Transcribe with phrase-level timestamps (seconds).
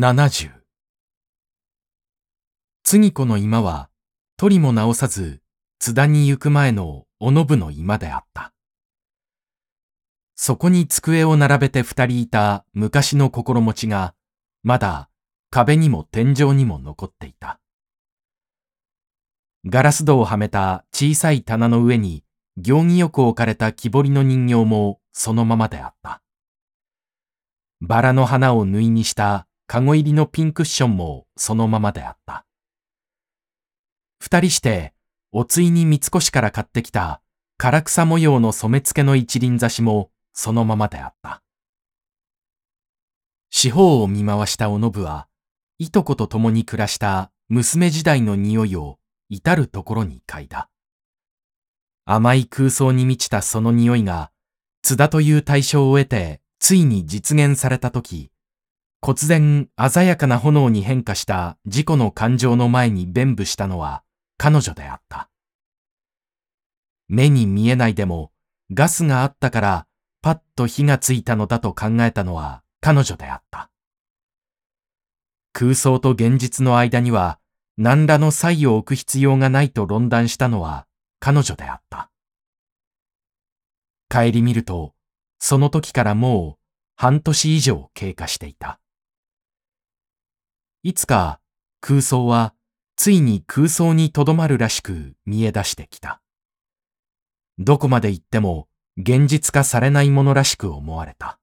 [0.00, 0.52] 70
[2.84, 3.90] 次子の今は
[4.36, 5.40] 取りも直さず
[5.80, 8.52] 津田に行く前のおのぶの今であった。
[10.36, 14.14] そこに机を並べて二人いた昔の心持ちが
[14.62, 15.10] まだ
[15.50, 17.58] 壁にも天井にも残っていた。
[19.66, 22.22] ガラス戸をはめた小さい棚の上に
[22.56, 26.22] 行儀よく置かれた木彫りの人形もそのままであった。
[27.80, 32.46] バラの花を縫いにしたカゴ入りのピンクッションもそのままであった。
[34.18, 34.94] 二人して、
[35.30, 37.20] おついに三越から買ってきた
[37.58, 41.42] 唐草模様の染付の一輪挿しもそのままであった。
[43.50, 45.28] 四方を見回したおのぶは、
[45.76, 48.98] いとこと共に暮らした娘時代の匂いを
[49.28, 50.70] 至るところに嗅いだ。
[52.06, 54.30] 甘い空想に満ちたその匂いが、
[54.80, 58.30] 津田という対象を得て、ついに実現されたとき、
[59.00, 64.02] 忽然鮮やかな炎に変化した自己の感情の前に弁舞したのは
[64.36, 65.30] 彼女であった。
[67.08, 68.32] 目に見えないでも
[68.72, 69.86] ガスがあったから
[70.20, 73.70] パッと火がついたのだと考えたのは彼女であった。
[75.52, 77.38] 空想と現実の間には
[77.76, 80.86] 何らの差異を置く必要がないと論断したのは
[81.20, 82.10] 彼女であった。
[84.10, 84.94] 帰り見ると、
[85.38, 86.58] その時からもう
[86.96, 88.80] 半年以上経過していた。
[90.84, 91.40] いつか
[91.80, 92.54] 空想は
[92.94, 96.22] ついに空想にとどまるらしく見え出してきた。
[97.58, 101.40] どこまで行っても現実化されないものらしく思われた。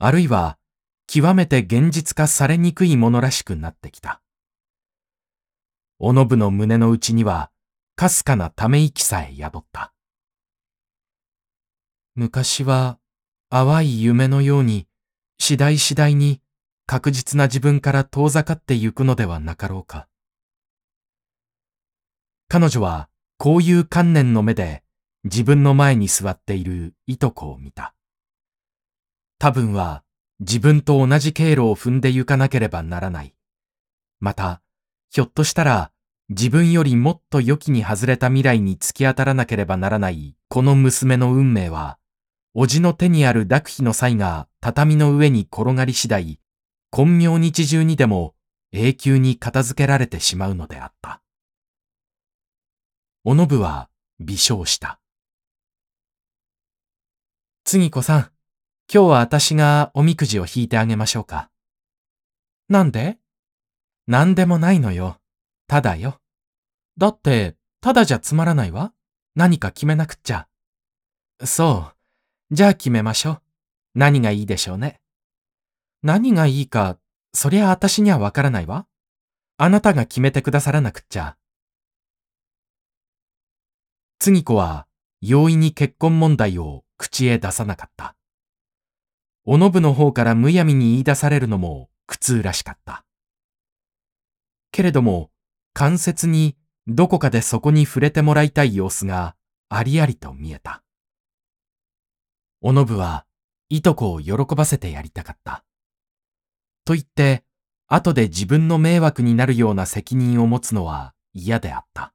[0.00, 0.58] あるいは
[1.06, 4.20] 極めて現実化されにくいものらしくなってきた。
[6.00, 7.50] おのぶの胸の内には
[7.94, 9.92] かすかなため息さえ宿った。
[12.16, 12.98] 昔は
[13.50, 14.88] 淡い夢のように
[15.38, 16.40] 次第次第に
[16.90, 20.08] 確実な自分から遠ざかってゆくのではなかろうか。
[22.48, 24.82] 彼女はこういう観念の目で
[25.22, 27.94] 自分の前に座っているいとこを見た。
[29.38, 30.02] 多分は
[30.40, 33.36] 自分と同じ経路を踏んでゆかなければならない。
[34.18, 34.60] また、
[35.12, 35.92] ひょっとしたら
[36.28, 41.98] 自分よりもっと良きに外れた未来に突き当たらなければならないこの娘の運命は、
[42.52, 46.39] おじの手にある濁皮の際が畳の上に転がり次第、
[46.92, 48.34] 根明日中にでも
[48.72, 51.22] 永久に片付けられてしまうのであった。
[53.24, 55.00] おのぶは微笑した。
[57.64, 58.20] 次子さん、
[58.92, 61.50] 今日は私がおみくじを引いてあげましょうか。
[62.68, 63.18] なんで？
[64.06, 65.20] なんでもないのよ。
[65.68, 66.20] ただよ。
[66.98, 68.92] だって、ただじゃつまらないわ。
[69.36, 70.48] 何か決めなくっちゃ。
[71.44, 71.92] そ
[72.50, 72.54] う。
[72.54, 73.42] じゃあ決めましょう。
[73.94, 75.00] 何がいいでしょうね。
[76.02, 76.98] 何がいいか、
[77.34, 78.86] そりゃあ私にはわからないわ。
[79.58, 81.36] あなたが決めてくださらなくっちゃ。
[84.18, 84.86] 次子は、
[85.20, 88.16] 容易に結婚問題を口へ出さなかった。
[89.44, 93.04] おのぶの方からむやみに言い出されるのも苦痛らしかった。
[94.72, 95.30] けれども、
[95.74, 96.56] 間接に
[96.86, 99.36] どこかでそこに触れてもらいたい様子が
[99.68, 100.82] ありありと見えた。
[102.62, 103.26] おのぶは
[103.68, 105.64] いとこを喜ばせてやりたかった。
[106.90, 107.44] と言って、
[107.86, 112.12] 後で自分の迷惑になるような責任を持つのは嫌であった。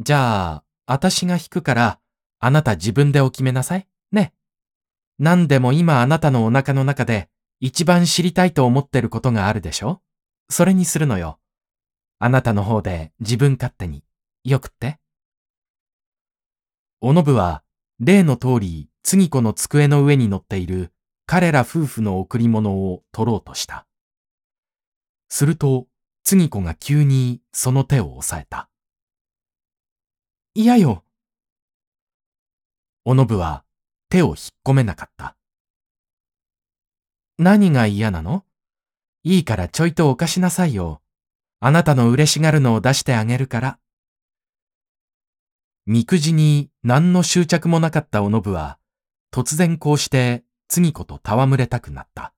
[0.00, 1.98] じゃあ、私が引くから、
[2.38, 3.88] あなた自分でお決めなさい。
[4.12, 4.34] ね。
[5.18, 10.02] 何でも今あなたのお腹の中で一番知りたいと思ってることがあるでしょ
[10.50, 11.38] それにするのよ。
[12.18, 14.04] あなたの方で自分勝手に。
[14.44, 14.98] よくって。
[17.00, 17.62] おのぶは、
[17.98, 20.92] 例の通り、次子の机の上に乗っている
[21.32, 23.86] 彼ら夫婦の贈り物を取ろうとした。
[25.28, 25.86] すると、
[26.24, 28.68] 次子が急にその手を押さえた。
[30.54, 31.04] 嫌よ。
[33.04, 33.62] おのぶは
[34.08, 35.36] 手を引っ込めなかった。
[37.38, 38.44] 何が嫌なの？
[39.22, 41.00] いいからちょいとお貸しなさいよ。
[41.60, 43.78] あなたの嬉しがるのを出してあげるから。
[45.86, 48.80] みくじに何の執着もなかったおのぶは、
[49.32, 52.32] 突然こうして次子と戯れたくなった。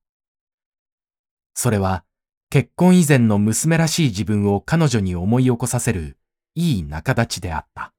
[1.52, 2.02] それは、
[2.48, 6.16] 結婚以前の娘らしい自分を彼女に思い起こさせる、
[6.54, 7.92] いい仲立ちであった。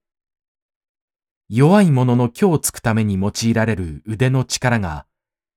[1.50, 5.06] 弱い者の今日つくために用いられる腕の力が、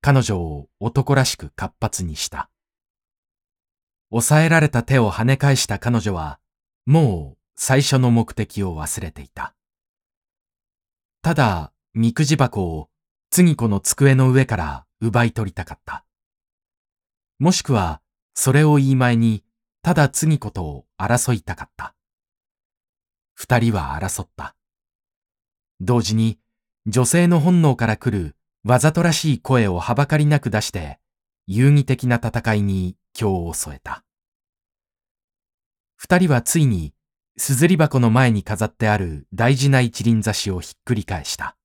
[0.01, 2.51] 彼女を男らしく活発にした。
[4.11, 6.39] 抑えられた手を跳ね返した彼女は、
[6.85, 9.55] もう最初の目的を忘れていた。
[11.23, 12.89] ただ、みくじ箱を
[13.29, 16.05] 次子の机の上から奪い取りたかった。
[17.39, 18.01] もしくは、
[18.33, 19.43] それを言い前に、
[19.83, 21.95] ただ次ことを争いたかった。
[23.33, 24.55] 二人は争った。
[25.79, 26.39] 同時に、
[26.87, 30.99] 女性の本能から来るわざとらしい声をはばかりなく出して、
[31.45, 34.03] 遊戯的な戦いに今日を添えた。
[35.95, 36.93] 二人はついに、
[37.37, 41.56] すずり箱の前に飾ってある大事な一輪差しをひっくり返した。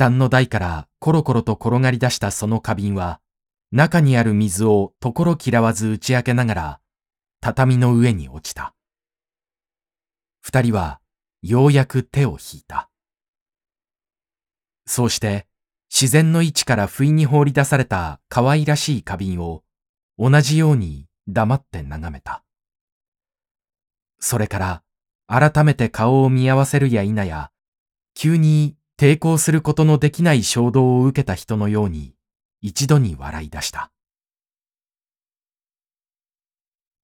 [0.00, 3.20] 下の台からコロコロと転がり出したその花瓶は、
[3.70, 6.80] 中にある水をところ嫌わず打ち明けながら、
[7.42, 8.74] 畳の上に落ちた。
[10.40, 11.00] 二人は、
[11.42, 12.88] ようやく手を引いた。
[14.86, 15.46] そうして、
[15.90, 19.64] 自然の位置から不意に放り出された可愛らしい花瓶を
[20.18, 22.42] 同じように黙って眺めた。
[24.18, 24.82] それから
[25.26, 27.50] 改めて顔を見合わせるや否や、
[28.14, 32.12] 急に抵抗することのできない衝動を受けた人のように
[32.60, 33.90] 一度に笑い出した。